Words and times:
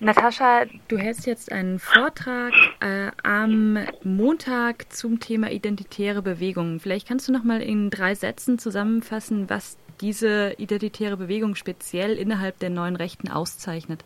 Natascha, 0.00 0.66
du 0.86 0.96
hältst 0.96 1.26
jetzt 1.26 1.50
einen 1.50 1.80
Vortrag 1.80 2.52
äh, 2.80 3.10
am 3.24 3.78
Montag 4.04 4.92
zum 4.92 5.18
Thema 5.18 5.50
identitäre 5.50 6.22
Bewegungen. 6.22 6.78
Vielleicht 6.78 7.08
kannst 7.08 7.28
du 7.28 7.32
noch 7.32 7.42
mal 7.42 7.60
in 7.60 7.90
drei 7.90 8.14
Sätzen 8.14 8.60
zusammenfassen, 8.60 9.50
was 9.50 9.76
diese 10.00 10.54
identitäre 10.56 11.16
Bewegung 11.16 11.56
speziell 11.56 12.16
innerhalb 12.16 12.60
der 12.60 12.70
neuen 12.70 12.94
Rechten 12.94 13.28
auszeichnet. 13.28 14.04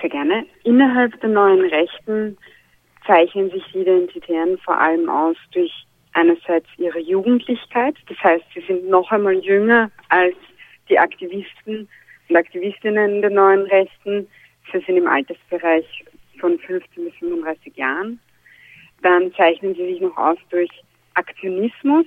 Sehr 0.00 0.10
gerne. 0.10 0.46
Innerhalb 0.62 1.20
der 1.20 1.30
neuen 1.30 1.68
Rechten 1.68 2.38
zeichnen 3.04 3.50
sich 3.50 3.64
die 3.72 3.80
Identitären 3.80 4.56
vor 4.58 4.80
allem 4.80 5.08
aus 5.08 5.36
durch 5.50 5.72
einerseits 6.12 6.68
ihre 6.78 7.00
Jugendlichkeit, 7.00 7.96
das 8.08 8.18
heißt, 8.22 8.44
sie 8.54 8.62
sind 8.66 8.88
noch 8.88 9.10
einmal 9.10 9.34
jünger 9.34 9.90
als 10.08 10.36
die 10.88 10.98
Aktivisten 10.98 11.88
und 12.28 12.36
Aktivistinnen 12.36 13.20
der 13.20 13.30
neuen 13.30 13.66
Rechten 13.66 14.28
Sie 14.72 14.80
sind 14.80 14.96
im 14.96 15.06
Altersbereich 15.06 16.04
von 16.40 16.58
15 16.58 17.04
bis 17.04 17.14
35 17.14 17.76
Jahren. 17.76 18.20
Dann 19.02 19.32
zeichnen 19.34 19.74
sie 19.74 19.86
sich 19.86 20.00
noch 20.00 20.16
aus 20.16 20.38
durch 20.50 20.70
Aktionismus, 21.14 22.06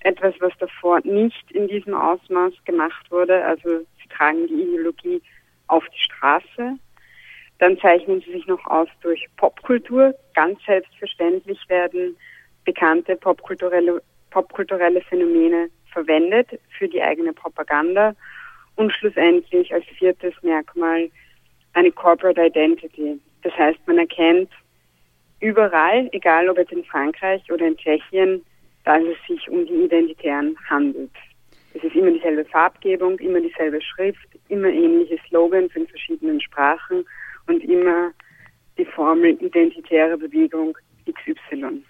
etwas, 0.00 0.34
was 0.40 0.52
davor 0.58 1.00
nicht 1.04 1.50
in 1.52 1.68
diesem 1.68 1.94
Ausmaß 1.94 2.52
gemacht 2.64 3.10
wurde. 3.10 3.44
Also 3.44 3.80
sie 3.80 4.08
tragen 4.08 4.46
die 4.46 4.62
Ideologie 4.62 5.22
auf 5.68 5.84
die 5.88 6.00
Straße. 6.00 6.76
Dann 7.58 7.78
zeichnen 7.78 8.22
sie 8.22 8.32
sich 8.32 8.46
noch 8.46 8.64
aus 8.66 8.88
durch 9.02 9.26
Popkultur. 9.36 10.14
Ganz 10.34 10.58
selbstverständlich 10.64 11.58
werden 11.68 12.16
bekannte 12.64 13.16
popkulturelle, 13.16 14.02
popkulturelle 14.30 15.02
Phänomene 15.02 15.68
verwendet 15.92 16.48
für 16.78 16.88
die 16.88 17.02
eigene 17.02 17.32
Propaganda. 17.32 18.14
Und 18.76 18.92
schlussendlich 18.92 19.74
als 19.74 19.84
viertes 19.98 20.32
Merkmal 20.42 21.10
eine 21.80 21.92
Corporate 21.92 22.44
Identity. 22.44 23.18
Das 23.42 23.56
heißt, 23.56 23.78
man 23.86 23.98
erkennt 23.98 24.50
überall, 25.40 26.08
egal 26.12 26.48
ob 26.50 26.58
jetzt 26.58 26.72
in 26.72 26.84
Frankreich 26.84 27.42
oder 27.50 27.66
in 27.66 27.76
Tschechien, 27.76 28.44
dass 28.84 29.02
es 29.02 29.16
sich 29.26 29.48
um 29.48 29.66
die 29.66 29.84
Identitären 29.84 30.56
handelt. 30.68 31.10
Es 31.72 31.82
ist 31.82 31.94
immer 31.94 32.10
dieselbe 32.10 32.44
Farbgebung, 32.44 33.18
immer 33.20 33.40
dieselbe 33.40 33.80
Schrift, 33.80 34.28
immer 34.48 34.68
ähnliche 34.68 35.18
Slogans 35.28 35.74
in 35.74 35.86
verschiedenen 35.86 36.40
Sprachen 36.40 37.06
und 37.46 37.64
immer 37.64 38.10
die 38.76 38.84
Formel 38.84 39.42
identitäre 39.42 40.18
Bewegung 40.18 40.76
XY 41.06 41.82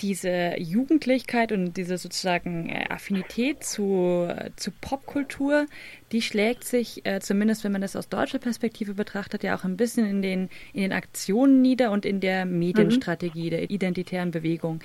diese 0.00 0.58
Jugendlichkeit 0.58 1.52
und 1.52 1.76
diese 1.76 1.98
sozusagen 1.98 2.68
äh, 2.68 2.86
Affinität 2.88 3.64
zu, 3.64 4.28
zu 4.56 4.70
Popkultur, 4.70 5.66
die 6.12 6.22
schlägt 6.22 6.64
sich, 6.64 7.04
äh, 7.04 7.20
zumindest 7.20 7.64
wenn 7.64 7.72
man 7.72 7.82
das 7.82 7.96
aus 7.96 8.08
deutscher 8.08 8.38
Perspektive 8.38 8.94
betrachtet, 8.94 9.42
ja 9.42 9.56
auch 9.56 9.64
ein 9.64 9.76
bisschen 9.76 10.06
in 10.06 10.22
den, 10.22 10.48
in 10.72 10.82
den 10.82 10.92
Aktionen 10.92 11.60
nieder 11.60 11.90
und 11.90 12.06
in 12.06 12.20
der 12.20 12.46
Medienstrategie 12.46 13.46
mhm. 13.46 13.50
der 13.50 13.70
identitären 13.70 14.30
Bewegung. 14.30 14.80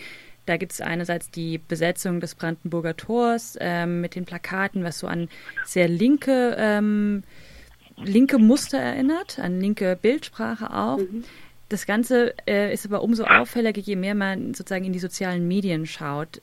Da 0.45 0.57
gibt 0.57 0.73
es 0.73 0.81
einerseits 0.81 1.31
die 1.31 1.57
Besetzung 1.57 2.19
des 2.19 2.35
Brandenburger 2.35 2.95
Tors 2.95 3.57
ähm, 3.59 4.01
mit 4.01 4.15
den 4.15 4.25
Plakaten, 4.25 4.83
was 4.83 4.99
so 4.99 5.07
an 5.07 5.29
sehr 5.65 5.87
linke, 5.87 6.55
ähm, 6.59 7.23
linke 7.97 8.37
Muster 8.37 8.77
erinnert, 8.77 9.39
an 9.39 9.59
linke 9.59 9.97
Bildsprache 9.99 10.71
auch. 10.71 10.99
Mhm. 10.99 11.23
Das 11.69 11.87
Ganze 11.87 12.35
äh, 12.47 12.71
ist 12.73 12.85
aber 12.85 13.01
umso 13.01 13.23
auffälliger, 13.23 13.81
je 13.81 13.95
mehr 13.95 14.15
man 14.15 14.53
sozusagen 14.53 14.85
in 14.85 14.93
die 14.93 14.99
sozialen 14.99 15.47
Medien 15.47 15.85
schaut. 15.85 16.41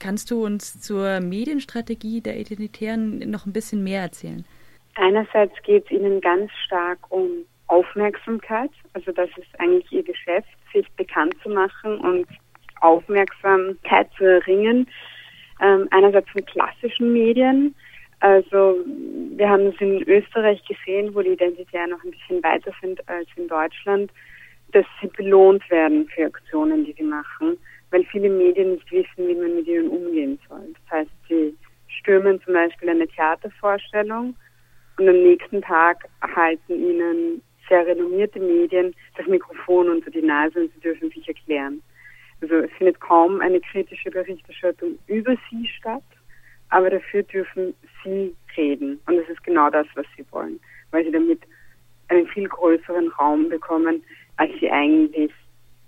Kannst 0.00 0.30
du 0.30 0.44
uns 0.44 0.80
zur 0.80 1.20
Medienstrategie 1.20 2.20
der 2.20 2.38
Identitären 2.38 3.18
noch 3.30 3.46
ein 3.46 3.52
bisschen 3.52 3.84
mehr 3.84 4.02
erzählen? 4.02 4.44
Einerseits 4.96 5.54
geht 5.62 5.84
es 5.86 5.92
ihnen 5.92 6.20
ganz 6.20 6.50
stark 6.66 6.98
um 7.10 7.28
Aufmerksamkeit. 7.68 8.70
Also 8.92 9.12
das 9.12 9.30
ist 9.36 9.48
eigentlich 9.58 9.90
ihr 9.92 10.02
Geschäft, 10.02 10.48
sich 10.72 10.90
bekannt 10.92 11.34
zu 11.42 11.48
machen 11.48 11.98
und 11.98 12.26
Aufmerksamkeit 12.80 14.08
zu 14.18 14.24
erringen. 14.24 14.88
Ähm, 15.60 15.88
einerseits 15.90 16.28
von 16.30 16.44
klassischen 16.44 17.12
Medien. 17.12 17.74
Also 18.20 18.76
wir 19.36 19.48
haben 19.48 19.66
es 19.66 19.80
in 19.80 20.02
Österreich 20.08 20.62
gesehen, 20.66 21.14
wo 21.14 21.22
die 21.22 21.30
Identitären 21.30 21.90
noch 21.90 22.02
ein 22.04 22.10
bisschen 22.10 22.42
weiter 22.42 22.72
sind 22.80 23.06
als 23.08 23.28
in 23.36 23.48
Deutschland 23.48 24.10
dass 24.72 24.86
sie 25.00 25.08
belohnt 25.08 25.68
werden 25.70 26.08
für 26.08 26.26
Aktionen, 26.26 26.84
die 26.84 26.92
sie 26.92 27.04
machen, 27.04 27.56
weil 27.90 28.04
viele 28.04 28.28
Medien 28.28 28.72
nicht 28.72 28.90
wissen, 28.90 29.28
wie 29.28 29.34
man 29.34 29.54
mit 29.54 29.66
ihnen 29.66 29.88
umgehen 29.88 30.38
soll. 30.48 30.74
Das 30.88 30.98
heißt, 30.98 31.10
sie 31.28 31.56
stürmen 31.86 32.40
zum 32.42 32.54
Beispiel 32.54 32.88
eine 32.88 33.06
Theatervorstellung 33.06 34.34
und 34.98 35.08
am 35.08 35.22
nächsten 35.22 35.62
Tag 35.62 36.08
erhalten 36.20 36.72
ihnen 36.72 37.42
sehr 37.68 37.86
renommierte 37.86 38.40
Medien 38.40 38.94
das 39.16 39.26
Mikrofon 39.26 39.88
unter 39.88 40.10
die 40.10 40.22
Nase 40.22 40.60
und 40.60 40.72
sie 40.74 40.80
dürfen 40.80 41.10
sich 41.10 41.26
erklären. 41.28 41.82
Also 42.40 42.56
es 42.56 42.70
findet 42.72 43.00
kaum 43.00 43.40
eine 43.40 43.60
kritische 43.60 44.10
Berichterstattung 44.10 44.98
über 45.06 45.34
sie 45.50 45.66
statt, 45.78 46.02
aber 46.70 46.90
dafür 46.90 47.22
dürfen 47.22 47.74
sie 48.02 48.34
reden. 48.56 49.00
Und 49.06 49.16
das 49.16 49.28
ist 49.28 49.42
genau 49.44 49.70
das, 49.70 49.86
was 49.94 50.06
sie 50.16 50.24
wollen, 50.30 50.60
weil 50.90 51.04
sie 51.04 51.12
damit 51.12 51.40
einen 52.08 52.26
viel 52.26 52.48
größeren 52.48 53.08
Raum 53.18 53.48
bekommen, 53.48 54.02
als 54.36 54.50
sie 54.60 54.70
eigentlich 54.70 55.30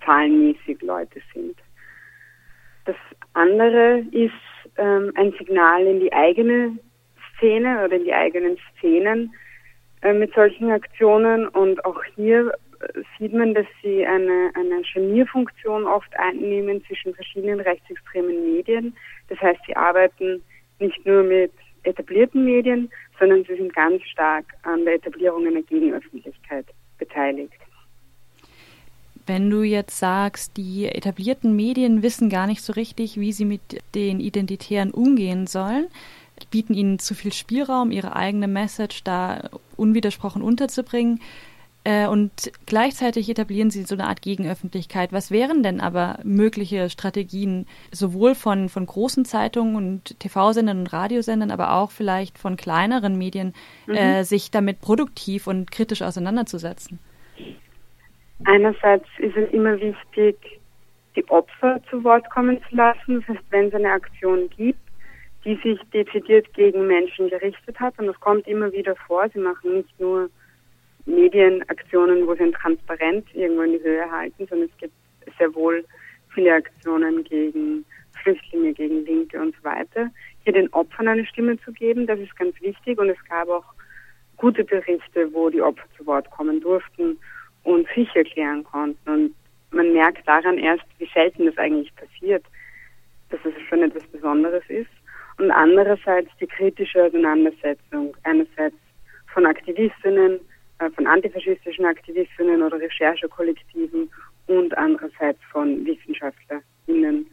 zahlenmäßig 0.05 0.81
Leute 0.83 1.21
sind. 1.34 1.57
Das 2.84 2.97
andere 3.34 4.05
ist 4.12 4.33
ähm, 4.77 5.12
ein 5.17 5.33
Signal 5.39 5.87
in 5.87 6.01
die 6.01 6.12
eigene 6.12 6.79
Szene 7.37 7.84
oder 7.84 7.97
in 7.97 8.05
die 8.05 8.15
eigenen 8.15 8.57
Szenen 8.71 9.34
äh, 10.03 10.12
mit 10.12 10.33
solchen 10.34 10.71
Aktionen 10.71 11.49
und 11.49 11.84
auch 11.84 12.03
hier 12.15 12.53
äh, 12.81 13.03
sieht 13.19 13.33
man, 13.33 13.55
dass 13.55 13.67
sie 13.83 14.07
eine, 14.07 14.51
eine 14.55 14.84
Scharnierfunktion 14.84 15.84
oft 15.84 16.17
einnehmen 16.19 16.84
zwischen 16.87 17.15
verschiedenen 17.15 17.61
rechtsextremen 17.61 18.55
Medien. 18.55 18.97
Das 19.28 19.41
heißt, 19.41 19.61
sie 19.67 19.75
arbeiten 19.77 20.43
nicht 20.78 21.05
nur 21.05 21.23
mit 21.23 21.53
etablierten 21.83 22.45
Medien, 22.45 22.91
sondern 23.19 23.45
sie 23.45 23.57
sind 23.57 23.75
ganz 23.75 24.03
stark 24.05 24.45
an 24.63 24.84
der 24.84 24.95
Etablierung 24.95 25.47
einer 25.47 25.63
Gegenöffentlichkeit 25.63 26.67
beteiligt. 26.99 27.55
Wenn 29.27 29.51
du 29.51 29.63
jetzt 29.63 29.99
sagst, 29.99 30.57
die 30.57 30.87
etablierten 30.87 31.55
Medien 31.57 32.03
wissen 32.03 32.31
gar 32.31 32.47
nicht 32.47 32.63
so 32.63 32.73
richtig, 32.73 33.19
wie 33.19 33.33
sie 33.33 33.45
mit 33.45 33.61
den 33.95 34.21
Identitären 34.21 34.93
umgehen 34.93 35.47
sollen, 35.49 35.89
bieten 36.51 36.75
ihnen 36.75 36.99
zu 36.99 37.15
viel 37.15 37.33
Spielraum, 37.33 37.91
ihre 37.91 38.15
eigene 38.15 38.47
Message 38.47 39.03
da 39.03 39.51
unwidersprochen 39.77 40.43
unterzubringen. 40.43 41.21
Äh, 41.83 42.09
und 42.09 42.53
gleichzeitig 42.67 43.29
etablieren 43.29 43.71
sie 43.71 43.85
so 43.85 43.95
eine 43.95 44.09
Art 44.09 44.21
Gegenöffentlichkeit. 44.23 45.13
Was 45.13 45.31
wären 45.31 45.63
denn 45.63 45.81
aber 45.81 46.19
mögliche 46.25 46.91
Strategien, 46.91 47.67
sowohl 47.93 48.35
von, 48.35 48.69
von 48.69 48.87
großen 48.87 49.25
Zeitungen 49.25 49.77
und 49.77 50.19
TV-Sendern 50.19 50.81
und 50.81 50.93
Radiosendern, 50.93 51.51
aber 51.51 51.75
auch 51.75 51.91
vielleicht 51.91 52.39
von 52.39 52.57
kleineren 52.57 53.17
Medien, 53.17 53.55
mhm. 53.87 53.95
äh, 53.95 54.25
sich 54.25 54.51
damit 54.51 54.81
produktiv 54.81 55.47
und 55.47 55.71
kritisch 55.71 56.03
auseinanderzusetzen? 56.03 56.99
Einerseits 58.45 59.07
ist 59.19 59.37
es 59.37 59.51
immer 59.53 59.81
wichtig, 59.81 60.37
die 61.15 61.29
Opfer 61.31 61.81
zu 61.91 62.05
Wort 62.05 62.29
kommen 62.31 62.61
zu 62.69 62.77
lassen. 62.77 63.21
Das 63.21 63.37
heißt, 63.37 63.45
wenn 63.51 63.69
es 63.69 63.75
eine 63.75 63.91
Aktion 63.91 64.51
gibt, 64.51 64.79
die 65.45 65.57
sich 65.63 65.81
dezidiert 65.93 66.53
gegen 66.55 66.87
Menschen 66.87 67.31
gerichtet 67.31 67.79
hat, 67.81 67.99
und 67.99 68.07
das 68.07 68.21
kommt 68.21 68.47
immer 68.47 68.71
wieder 68.73 68.95
vor, 69.07 69.29
sie 69.33 69.39
machen 69.39 69.77
nicht 69.79 70.01
nur 70.01 70.29
Medienaktionen, 71.07 72.27
wo 72.27 72.35
sie 72.35 72.43
ein 72.43 72.53
Transparent 72.53 73.27
irgendwo 73.35 73.63
in 73.63 73.73
die 73.73 73.83
Höhe 73.83 74.11
halten, 74.11 74.47
sondern 74.49 74.69
es 74.69 74.77
gibt 74.79 74.95
sehr 75.39 75.55
wohl 75.55 75.85
viele 76.35 76.53
Aktionen 76.53 77.25
gegen 77.25 77.85
Flüchtlinge, 78.23 78.73
gegen 78.73 79.05
Linke 79.07 79.41
und 79.41 79.55
so 79.57 79.65
weiter. 79.65 80.11
Hier 80.45 80.53
den 80.53 80.73
Opfern 80.73 81.09
eine 81.09 81.25
Stimme 81.27 81.59
zu 81.61 81.73
geben, 81.73 82.07
das 82.07 82.19
ist 82.19 82.37
ganz 82.37 82.61
wichtig 82.61 82.99
und 82.99 83.09
es 83.09 83.25
gab 83.29 83.49
auch 83.49 83.65
gute 84.37 84.65
Berichte, 84.65 85.33
wo 85.33 85.49
die 85.49 85.63
Opfer 85.63 85.87
zu 85.97 86.05
Wort 86.07 86.29
kommen 86.31 86.61
durften 86.61 87.19
und 87.66 87.86
sich 87.95 88.09
erklären 88.15 88.65
konnten. 88.65 89.10
Und 89.10 89.34
man 89.72 89.92
merkt 89.92 90.27
daran 90.27 90.59
erst, 90.59 90.84
wie 90.98 91.09
selten 91.13 91.47
das 91.47 91.59
eigentlich 91.59 91.95
passiert, 91.97 92.45
dass 93.30 93.41
es 93.45 93.53
schon 93.68 93.83
etwas 93.83 94.04
Besonderes 94.04 94.63
ist. 94.68 94.91
Und 95.39 95.51
andererseits 95.51 96.30
die 96.41 96.47
kritische 96.47 97.04
Auseinandersetzung, 97.04 98.16
einerseits 98.22 98.77
von 99.34 99.45
Aktivistinnen, 99.45 100.41
äh, 100.78 100.91
von 100.91 101.07
antifaschistischen 101.07 101.84
Aktivistinnen 101.84 102.63
oder 102.63 102.80
Recherchekollektiven 102.80 104.09
und 104.47 104.78
andererseits 104.78 105.41
von 105.51 105.84
WissenschaftlerInnen. 105.84 107.27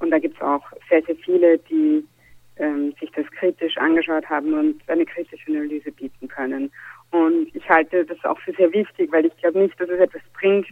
Und 0.00 0.10
da 0.10 0.18
gibt 0.18 0.34
es 0.36 0.42
auch 0.42 0.64
sehr, 0.90 1.02
sehr 1.04 1.16
viele, 1.16 1.58
die 1.58 2.04
ähm, 2.56 2.92
sich 3.00 3.10
das 3.12 3.26
kritisch 3.38 3.76
angeschaut 3.78 4.28
haben 4.28 4.52
und 4.52 4.82
eine 4.88 5.06
kritische 5.06 5.50
Analyse 5.50 5.92
bieten 5.92 6.28
können. 6.28 6.70
Und 7.16 7.54
ich 7.54 7.68
halte 7.68 8.04
das 8.04 8.22
auch 8.24 8.38
für 8.40 8.52
sehr 8.52 8.70
wichtig, 8.72 9.10
weil 9.10 9.24
ich 9.24 9.36
glaube 9.38 9.60
nicht, 9.60 9.80
dass 9.80 9.88
es 9.88 9.98
etwas 9.98 10.22
bringt, 10.34 10.66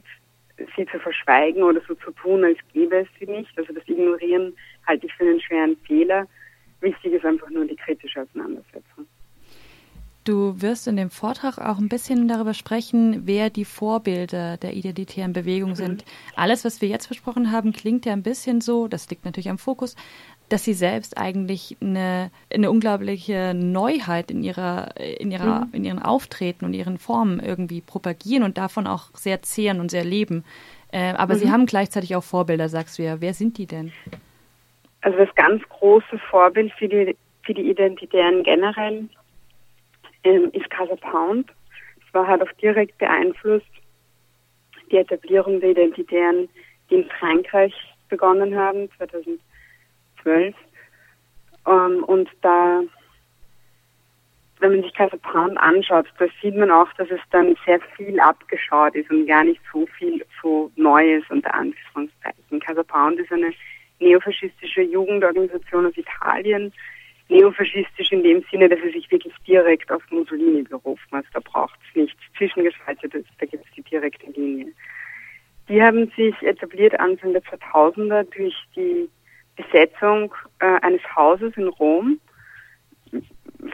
sie 0.76 0.86
zu 0.86 0.98
verschweigen 0.98 1.62
oder 1.62 1.80
so 1.88 1.94
zu 1.94 2.10
tun, 2.12 2.44
als 2.44 2.58
gäbe 2.72 2.98
es 2.98 3.08
sie 3.18 3.26
nicht. 3.26 3.56
Also 3.56 3.72
das 3.72 3.88
Ignorieren 3.88 4.54
halte 4.86 5.06
ich 5.06 5.14
für 5.14 5.24
einen 5.24 5.40
schweren 5.40 5.76
Fehler. 5.86 6.26
Wichtig 6.80 7.14
ist 7.14 7.24
einfach 7.24 7.48
nur 7.48 7.64
die 7.64 7.76
kritische 7.76 8.22
Auseinandersetzung. 8.22 9.06
Du 10.24 10.60
wirst 10.62 10.86
in 10.86 10.96
dem 10.96 11.10
Vortrag 11.10 11.58
auch 11.58 11.78
ein 11.78 11.90
bisschen 11.90 12.28
darüber 12.28 12.54
sprechen, 12.54 13.26
wer 13.26 13.50
die 13.50 13.66
Vorbilder 13.66 14.56
der 14.56 14.72
identitären 14.72 15.34
Bewegung 15.34 15.70
mhm. 15.70 15.74
sind. 15.74 16.04
Alles, 16.34 16.64
was 16.64 16.80
wir 16.80 16.88
jetzt 16.88 17.08
besprochen 17.10 17.52
haben, 17.52 17.72
klingt 17.72 18.06
ja 18.06 18.14
ein 18.14 18.22
bisschen 18.22 18.62
so, 18.62 18.88
das 18.88 19.10
liegt 19.10 19.26
natürlich 19.26 19.50
am 19.50 19.58
Fokus, 19.58 19.96
dass 20.54 20.64
sie 20.64 20.72
selbst 20.72 21.18
eigentlich 21.18 21.76
eine, 21.80 22.30
eine 22.48 22.70
unglaubliche 22.70 23.54
Neuheit 23.54 24.30
in 24.30 24.44
ihrer, 24.44 24.96
in 25.00 25.32
ihrer, 25.32 25.64
mhm. 25.64 25.70
in 25.72 25.84
ihren 25.84 25.98
Auftreten 25.98 26.64
und 26.64 26.74
ihren 26.74 26.96
Formen 26.96 27.40
irgendwie 27.40 27.80
propagieren 27.80 28.44
und 28.44 28.56
davon 28.56 28.86
auch 28.86 29.10
sehr 29.14 29.42
zehren 29.42 29.80
und 29.80 29.90
sehr 29.90 30.04
leben. 30.04 30.44
Äh, 30.92 31.14
aber 31.14 31.34
mhm. 31.34 31.38
sie 31.38 31.50
haben 31.50 31.66
gleichzeitig 31.66 32.14
auch 32.14 32.22
Vorbilder, 32.22 32.68
sagst 32.68 33.00
du 33.00 33.02
ja. 33.02 33.20
Wer 33.20 33.34
sind 33.34 33.58
die 33.58 33.66
denn? 33.66 33.92
Also 35.00 35.18
das 35.18 35.34
ganz 35.34 35.60
große 35.70 36.20
Vorbild 36.30 36.72
für 36.78 36.86
die, 36.86 37.16
für 37.42 37.54
die 37.54 37.68
Identitären 37.68 38.44
generell 38.44 39.08
ähm, 40.22 40.50
ist 40.52 40.70
Casa 40.70 40.94
Pound. 40.94 41.50
Es 42.06 42.14
war 42.14 42.28
halt 42.28 42.42
auch 42.42 42.52
direkt 42.62 42.96
beeinflusst 42.98 43.66
die 44.92 44.98
Etablierung 44.98 45.58
der 45.58 45.70
Identitären, 45.70 46.48
die 46.90 46.94
in 46.94 47.10
Frankreich 47.18 47.74
begonnen 48.08 48.54
haben, 48.54 48.88
2012. 50.24 50.54
Ähm, 51.66 52.04
und 52.04 52.28
da, 52.42 52.82
wenn 54.60 54.72
man 54.72 54.82
sich 54.82 54.94
Casa 54.94 55.16
Pound 55.16 55.56
anschaut, 55.58 56.06
da 56.18 56.26
sieht 56.42 56.56
man 56.56 56.70
auch, 56.70 56.92
dass 56.94 57.10
es 57.10 57.20
dann 57.30 57.56
sehr 57.64 57.80
viel 57.96 58.18
abgeschaut 58.20 58.94
ist 58.94 59.10
und 59.10 59.26
gar 59.26 59.44
nicht 59.44 59.60
so 59.72 59.86
viel 59.98 60.24
so 60.42 60.70
Neues 60.76 61.24
unter 61.30 61.54
Anführungszeichen. 61.54 62.60
Casa 62.60 62.82
Pound 62.82 63.18
ist 63.18 63.32
eine 63.32 63.52
neofaschistische 64.00 64.82
Jugendorganisation 64.82 65.86
aus 65.86 65.96
Italien, 65.96 66.72
neofaschistisch 67.28 68.12
in 68.12 68.22
dem 68.22 68.44
Sinne, 68.50 68.68
dass 68.68 68.80
sie 68.80 68.92
sich 68.92 69.10
wirklich 69.10 69.34
direkt 69.46 69.90
auf 69.90 70.02
Mussolini 70.10 70.62
berufen. 70.62 71.08
Also 71.10 71.28
da 71.32 71.40
braucht 71.40 71.78
es 71.88 71.96
nichts 71.96 72.20
Zwischengeschaltetes, 72.36 73.24
da 73.38 73.46
gibt 73.46 73.64
es 73.64 73.72
die 73.72 73.82
direkte 73.82 74.30
Linie. 74.32 74.72
Die 75.68 75.82
haben 75.82 76.12
sich 76.14 76.34
etabliert 76.42 76.98
Anfang 77.00 77.32
der 77.32 77.42
2000er 77.42 78.24
durch 78.36 78.54
die 78.76 79.08
Besetzung 79.56 80.34
äh, 80.58 80.78
eines 80.82 81.02
Hauses 81.14 81.56
in 81.56 81.68
Rom. 81.68 82.20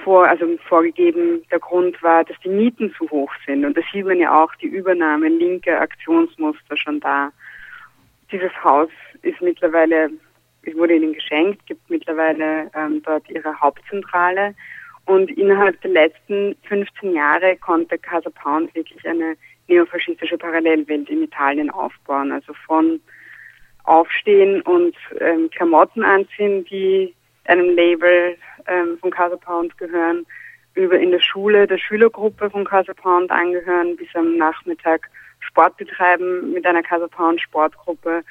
Vor, 0.05 0.29
also 0.29 0.47
vorgegeben, 0.69 1.43
der 1.51 1.59
Grund 1.59 2.01
war, 2.03 2.23
dass 2.25 2.37
die 2.45 2.49
Mieten 2.49 2.95
zu 2.97 3.11
hoch 3.11 3.33
sind. 3.45 3.65
Und 3.65 3.77
da 3.77 3.81
sieht 3.93 4.07
man 4.07 4.19
ja 4.19 4.41
auch 4.41 4.55
die 4.57 4.69
Übernahme 4.69 5.29
linker 5.29 5.81
Aktionsmuster 5.81 6.77
schon 6.77 7.01
da. 7.01 7.31
Dieses 8.31 8.53
Haus 8.63 8.91
ist 9.23 9.41
mittlerweile 9.41 10.11
es 10.63 10.75
wurde 10.75 10.95
ihnen 10.95 11.15
geschenkt, 11.15 11.67
gibt 11.67 11.89
mittlerweile 11.89 12.71
ähm, 12.75 13.03
dort 13.05 13.29
ihre 13.31 13.59
Hauptzentrale. 13.61 14.55
Und 15.07 15.31
innerhalb 15.31 15.81
der 15.81 15.91
letzten 15.91 16.55
15 16.69 17.15
Jahre 17.15 17.57
konnte 17.57 17.99
Casa 17.99 18.31
Pound 18.31 18.75
wirklich 18.75 19.07
eine 19.09 19.37
neofaschistische 19.69 20.37
Parallelwelt 20.37 21.09
in 21.09 21.23
Italien 21.23 21.71
aufbauen. 21.71 22.33
Also 22.33 22.53
von 22.67 23.01
Aufstehen 23.91 24.63
und 24.63 24.95
ähm, 25.19 25.51
Klamotten 25.51 26.03
anziehen, 26.05 26.65
die 26.65 27.15
einem 27.45 27.75
Label 27.75 28.37
ähm, 28.69 28.99
von 29.01 29.11
Casa 29.11 29.37
Pound 29.37 29.77
gehören, 29.79 30.25
über 30.75 30.99
in 30.99 31.11
der 31.11 31.21
Schule 31.21 31.67
der 31.67 31.79
Schülergruppe 31.79 32.51
von 32.51 32.65
Casa 32.65 32.95
Pound 32.95 33.31
angehören, 33.31 33.97
bis 33.97 34.09
am 34.15 34.37
Nachmittag 34.37 35.11
Sport 35.41 35.77
betreiben 35.77 36.53
mit 36.53 36.65
einer 36.67 36.83
Casa 36.83 37.09
Pound 37.09 37.41
Sportgruppe 37.41 38.23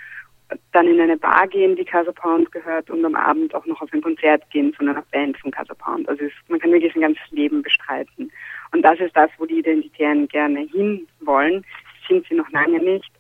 dann 0.72 0.88
in 0.88 1.00
eine 1.00 1.18
Bar 1.18 1.48
gehen, 1.48 1.76
die 1.76 1.86
Casa 1.86 2.12
Pound 2.12 2.52
gehört 2.52 2.90
und 2.90 3.04
am 3.06 3.16
Abend 3.16 3.54
auch 3.54 3.66
noch 3.66 3.82
auf 3.82 3.94
ein 3.94 4.02
Konzert 4.02 4.50
gehen 4.52 4.74
von 4.74 4.90
einer 4.90 5.04
Band 5.12 5.38
von 5.38 5.52
Casa 5.52 5.74
Pound. 5.74 6.08
Also 6.10 6.24
es, 6.24 6.32
man 6.48 6.60
kann 6.60 6.72
wirklich 6.72 6.96
ein 6.96 7.02
ganzes 7.02 7.30
Leben 7.32 7.62
bestreiten. 7.62 8.32
Und 8.72 8.82
das 8.82 9.00
ist 9.00 9.16
das, 9.16 9.30
wo 9.38 9.46
die 9.46 9.60
Identitären 9.60 10.28
gerne 10.28 10.62
hinwollen. 10.72 11.66
Sind 12.08 12.26
sie 12.28 12.36
noch 12.36 12.50
lange 12.50 12.80
nicht, 12.80 13.12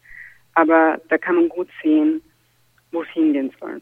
aber 0.55 0.99
da 1.09 1.17
kann 1.17 1.35
man 1.35 1.49
gut 1.49 1.67
sehen, 1.83 2.21
wo 2.91 3.03
es 3.03 3.09
hingehen 3.09 3.51
soll. 3.59 3.81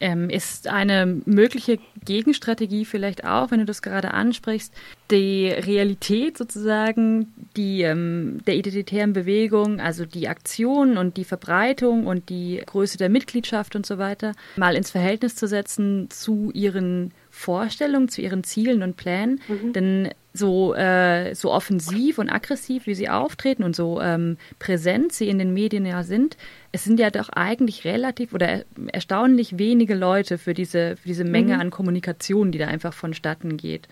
Ähm, 0.00 0.28
ist 0.28 0.68
eine 0.68 1.06
mögliche 1.24 1.78
Gegenstrategie 2.04 2.84
vielleicht 2.84 3.24
auch, 3.24 3.50
wenn 3.50 3.60
du 3.60 3.64
das 3.64 3.80
gerade 3.80 4.12
ansprichst, 4.12 4.74
die 5.10 5.48
Realität 5.48 6.36
sozusagen 6.36 7.32
die, 7.56 7.82
ähm, 7.82 8.38
der 8.46 8.56
identitären 8.56 9.14
Bewegung, 9.14 9.80
also 9.80 10.04
die 10.04 10.28
Aktion 10.28 10.98
und 10.98 11.16
die 11.16 11.24
Verbreitung 11.24 12.06
und 12.06 12.28
die 12.28 12.60
Größe 12.64 12.98
der 12.98 13.08
Mitgliedschaft 13.08 13.76
und 13.76 13.86
so 13.86 13.98
weiter, 13.98 14.32
mal 14.56 14.76
ins 14.76 14.90
Verhältnis 14.90 15.36
zu 15.36 15.46
setzen 15.46 16.10
zu 16.10 16.50
ihren 16.52 17.12
Vorstellungen, 17.38 18.08
zu 18.08 18.20
ihren 18.20 18.42
Zielen 18.42 18.82
und 18.82 18.96
Plänen. 18.96 19.40
Mhm. 19.48 19.72
Denn 19.72 20.08
so, 20.32 20.74
äh, 20.74 21.34
so 21.34 21.52
offensiv 21.52 22.18
und 22.18 22.28
aggressiv, 22.28 22.86
wie 22.86 22.94
sie 22.94 23.08
auftreten 23.08 23.62
und 23.64 23.74
so 23.74 24.00
ähm, 24.00 24.36
präsent 24.58 25.12
sie 25.12 25.28
in 25.28 25.38
den 25.38 25.54
Medien 25.54 25.86
ja 25.86 26.02
sind, 26.02 26.36
es 26.72 26.84
sind 26.84 27.00
ja 27.00 27.10
doch 27.10 27.28
eigentlich 27.30 27.84
relativ 27.84 28.34
oder 28.34 28.62
erstaunlich 28.92 29.58
wenige 29.58 29.94
Leute 29.94 30.38
für 30.38 30.54
diese, 30.54 30.96
für 30.96 31.08
diese 31.08 31.24
Menge 31.24 31.54
mhm. 31.54 31.60
an 31.60 31.70
Kommunikation, 31.70 32.52
die 32.52 32.58
da 32.58 32.66
einfach 32.66 32.92
vonstatten 32.92 33.56
geht. 33.56 33.88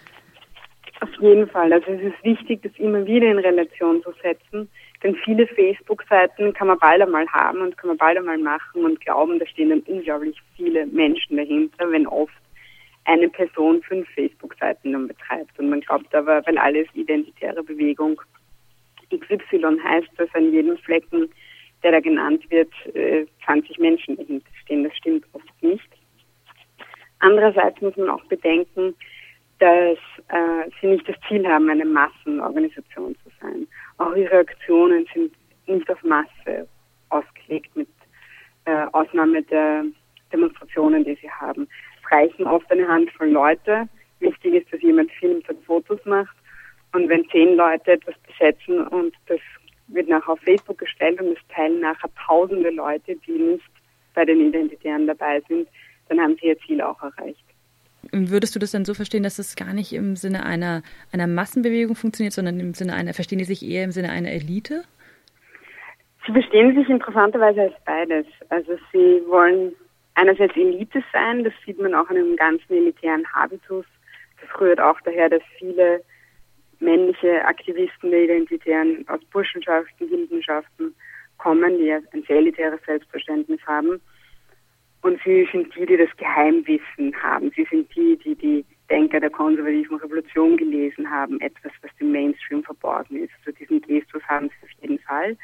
Auf 1.00 1.10
jeden 1.20 1.46
Fall. 1.48 1.72
Also 1.72 1.90
es 1.90 2.00
ist 2.00 2.24
wichtig, 2.24 2.62
das 2.62 2.72
immer 2.78 3.04
wieder 3.06 3.30
in 3.30 3.38
Relation 3.38 4.02
zu 4.02 4.12
setzen. 4.22 4.68
Denn 5.02 5.14
viele 5.24 5.46
Facebook-Seiten 5.46 6.54
kann 6.54 6.68
man 6.68 6.78
bald 6.78 7.02
einmal 7.02 7.26
haben 7.28 7.60
und 7.60 7.76
kann 7.76 7.88
man 7.88 7.98
bald 7.98 8.16
einmal 8.16 8.38
machen 8.38 8.84
und 8.84 9.00
glauben, 9.00 9.38
da 9.38 9.46
stehen 9.46 9.68
dann 9.68 9.80
unglaublich 9.80 10.40
viele 10.56 10.86
Menschen 10.86 11.36
dahinter, 11.36 11.90
wenn 11.90 12.06
oft 12.06 12.32
eine 13.06 13.28
Person 13.28 13.82
fünf 13.82 14.08
Facebook-Seiten 14.10 14.92
dann 14.92 15.08
betreibt. 15.08 15.58
Und 15.58 15.70
man 15.70 15.80
glaubt 15.80 16.14
aber, 16.14 16.44
weil 16.46 16.58
alles 16.58 16.88
identitäre 16.94 17.62
Bewegung 17.62 18.20
XY 19.10 19.78
heißt, 19.82 20.08
dass 20.16 20.34
an 20.34 20.52
jedem 20.52 20.76
Flecken, 20.78 21.28
der 21.82 21.92
da 21.92 22.00
genannt 22.00 22.44
wird, 22.50 22.72
20 23.44 23.78
äh, 23.78 23.80
Menschen 23.80 24.16
dahinter 24.16 24.50
stehen. 24.62 24.84
Das 24.84 24.96
stimmt 24.96 25.24
oft 25.32 25.62
nicht. 25.62 25.88
Andererseits 27.20 27.80
muss 27.80 27.96
man 27.96 28.10
auch 28.10 28.24
bedenken, 28.24 28.94
dass 29.60 29.98
äh, 30.28 30.70
sie 30.80 30.88
nicht 30.88 31.08
das 31.08 31.16
Ziel 31.28 31.46
haben, 31.46 31.70
eine 31.70 31.84
Massenorganisation 31.84 33.16
zu 33.22 33.30
sein. 33.40 33.66
Auch 33.98 34.14
ihre 34.14 34.38
Aktionen 34.38 35.06
sind 35.14 35.32
nicht 35.66 35.88
auf 35.90 36.02
Masse 36.02 36.68
ausgelegt, 37.08 37.74
mit 37.76 37.88
äh, 38.64 38.84
Ausnahme 38.92 39.42
der 39.44 39.84
Demonstrationen, 40.32 41.04
die 41.04 41.16
sie 41.22 41.30
haben 41.30 41.68
reichen 42.10 42.46
oft 42.46 42.70
eine 42.70 42.86
Handvoll 42.86 43.30
Leute. 43.30 43.88
Wichtig 44.20 44.54
ist, 44.54 44.72
dass 44.72 44.82
jemand 44.82 45.10
filmt 45.12 45.48
und 45.48 45.64
Fotos 45.64 46.04
macht. 46.04 46.36
Und 46.92 47.08
wenn 47.08 47.28
zehn 47.28 47.56
Leute 47.56 47.92
etwas 47.92 48.14
besetzen 48.26 48.86
und 48.88 49.14
das 49.26 49.40
wird 49.88 50.08
nachher 50.08 50.32
auf 50.32 50.40
Facebook 50.40 50.78
gestellt 50.78 51.20
und 51.20 51.36
es 51.36 51.48
teilen 51.54 51.80
nachher 51.80 52.10
tausende 52.26 52.70
Leute, 52.70 53.16
die 53.26 53.32
nicht 53.32 53.70
bei 54.14 54.24
den 54.24 54.40
Identitären 54.40 55.06
dabei 55.06 55.42
sind, 55.48 55.68
dann 56.08 56.20
haben 56.20 56.36
sie 56.40 56.48
ihr 56.48 56.58
Ziel 56.60 56.80
auch 56.80 57.00
erreicht. 57.02 57.44
Würdest 58.12 58.54
du 58.54 58.58
das 58.58 58.70
dann 58.70 58.84
so 58.84 58.94
verstehen, 58.94 59.22
dass 59.22 59.38
es 59.38 59.56
gar 59.56 59.74
nicht 59.74 59.92
im 59.92 60.16
Sinne 60.16 60.46
einer, 60.46 60.82
einer 61.12 61.26
Massenbewegung 61.26 61.96
funktioniert, 61.96 62.32
sondern 62.32 62.60
im 62.60 62.74
Sinne 62.74 62.94
einer, 62.94 63.14
verstehen 63.14 63.38
die 63.38 63.44
sich 63.44 63.68
eher 63.68 63.84
im 63.84 63.90
Sinne 63.90 64.10
einer 64.10 64.30
Elite? 64.30 64.84
Sie 66.26 66.32
verstehen 66.32 66.74
sich 66.74 66.88
interessanterweise 66.88 67.62
als 67.62 67.74
beides. 67.84 68.26
Also 68.48 68.72
sie 68.92 69.22
wollen 69.28 69.72
einerseits 70.16 70.56
Elite 70.56 71.04
sein, 71.12 71.44
das 71.44 71.52
sieht 71.64 71.78
man 71.78 71.94
auch 71.94 72.08
an 72.10 72.16
einem 72.16 72.36
ganz 72.36 72.60
militären 72.68 73.24
Habitus. 73.32 73.86
Das 74.40 74.60
rührt 74.60 74.80
auch 74.80 75.00
daher, 75.02 75.28
dass 75.28 75.42
viele 75.58 76.02
männliche 76.80 77.44
Aktivisten 77.44 78.10
der 78.10 78.24
Identitären 78.24 79.06
aus 79.08 79.20
Burschenschaften, 79.32 80.08
Gildenschaften 80.08 80.94
kommen, 81.38 81.78
die 81.78 81.92
ein 81.92 82.22
sehr 82.26 82.36
elitäres 82.36 82.80
Selbstverständnis 82.84 83.60
haben. 83.66 84.00
Und 85.02 85.20
sie 85.24 85.48
sind 85.52 85.74
die, 85.76 85.86
die 85.86 85.96
das 85.96 86.14
Geheimwissen 86.16 87.14
haben. 87.22 87.50
Sie 87.54 87.66
sind 87.70 87.94
die, 87.94 88.18
die 88.24 88.34
die 88.34 88.64
Denker 88.90 89.20
der 89.20 89.30
konservativen 89.30 89.96
Revolution 89.98 90.56
gelesen 90.56 91.08
haben, 91.10 91.40
etwas, 91.40 91.72
was 91.82 91.94
dem 91.96 92.12
Mainstream 92.12 92.62
verborgen 92.62 93.22
ist. 93.22 93.32
Also 93.38 93.52
diesen 93.52 93.80
Gestus 93.82 94.22
haben 94.24 94.48
sie 94.48 94.66
auf 94.66 94.82
jeden 94.82 94.98
Fall. 95.00 95.36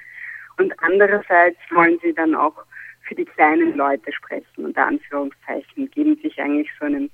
Und 0.59 0.73
andererseits 0.81 1.59
wollen 1.71 1.99
sie 2.03 2.13
dann 2.13 2.35
auch 2.35 2.65
für 3.13 3.17
die 3.17 3.25
kleinen 3.27 3.77
Leute 3.77 4.11
sprechen, 4.11 4.65
unter 4.65 4.87
Anführungszeichen, 4.87 5.91
geben 5.91 6.17
sich 6.23 6.41
eigentlich 6.41 6.71
so 6.81 6.87
einen 6.87 7.11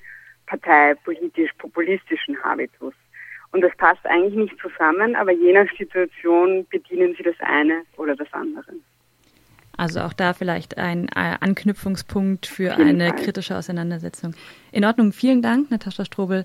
parteipolitisch-populistischen 0.46 2.40
Habitus. 2.44 2.94
Und 3.50 3.62
das 3.62 3.76
passt 3.76 4.06
eigentlich 4.06 4.34
nicht 4.36 4.56
zusammen, 4.60 5.16
aber 5.16 5.32
je 5.32 5.52
nach 5.52 5.66
Situation 5.76 6.64
bedienen 6.70 7.16
sie 7.16 7.24
das 7.24 7.34
eine 7.40 7.82
oder 7.96 8.14
das 8.14 8.32
andere. 8.32 8.74
Also 9.76 10.00
auch 10.00 10.12
da 10.12 10.34
vielleicht 10.34 10.78
ein 10.78 11.08
äh, 11.08 11.36
Anknüpfungspunkt 11.40 12.46
für 12.46 12.74
eine 12.74 13.12
kritische 13.12 13.56
Auseinandersetzung. 13.56 14.34
In 14.70 14.84
Ordnung, 14.84 15.12
vielen 15.12 15.42
Dank, 15.42 15.70
Natascha 15.70 16.04
Strobel, 16.04 16.36